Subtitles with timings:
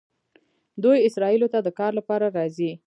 [0.83, 2.71] دوی اسرائیلو ته د کار لپاره راځي.